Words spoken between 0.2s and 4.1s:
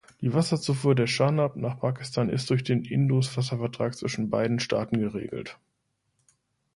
Wasserzufuhr des Chanab nach Pakistan ist durch den Indus-Wasservertrag